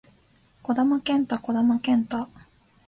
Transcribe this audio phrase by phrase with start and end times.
[0.63, 2.27] 児玉幹太児玉幹太